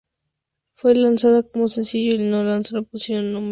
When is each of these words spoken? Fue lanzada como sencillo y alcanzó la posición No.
Fue 0.73 0.95
lanzada 0.95 1.43
como 1.43 1.67
sencillo 1.67 2.15
y 2.15 2.33
alcanzó 2.33 2.77
la 2.77 2.81
posición 2.81 3.31
No. 3.33 3.41